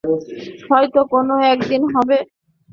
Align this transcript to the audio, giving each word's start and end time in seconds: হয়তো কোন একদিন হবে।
হয়তো 0.69 0.99
কোন 1.11 1.27
একদিন 1.53 1.81
হবে। 1.93 2.17